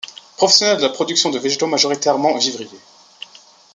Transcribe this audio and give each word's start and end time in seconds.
Professionnel 0.35 0.77
de 0.77 0.81
la 0.81 0.89
production 0.89 1.29
de 1.29 1.37
végétaux 1.37 1.67
majoritairement 1.67 2.35
vivriers. 2.35 2.79